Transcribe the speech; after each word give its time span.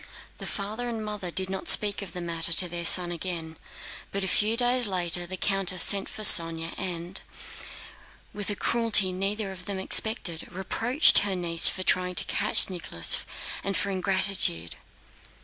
The 0.39 0.47
father 0.47 0.89
and 0.89 1.05
mother 1.05 1.29
did 1.29 1.47
not 1.47 1.69
speak 1.69 2.01
of 2.01 2.11
the 2.13 2.21
matter 2.21 2.51
to 2.53 2.67
their 2.67 2.87
son 2.87 3.11
again, 3.11 3.55
but 4.11 4.23
a 4.23 4.27
few 4.27 4.57
days 4.57 4.87
later 4.87 5.27
the 5.27 5.37
countess 5.37 5.83
sent 5.83 6.09
for 6.09 6.23
Sónya 6.23 6.73
and, 6.75 7.21
with 8.33 8.49
a 8.49 8.55
cruelty 8.55 9.13
neither 9.13 9.51
of 9.51 9.65
them 9.65 9.77
expected, 9.77 10.47
reproached 10.51 11.19
her 11.19 11.35
niece 11.35 11.69
for 11.69 11.83
trying 11.83 12.15
to 12.15 12.23
catch 12.25 12.67
Nicholas 12.67 13.23
and 13.63 13.77
for 13.77 13.91
ingratitude. 13.91 14.75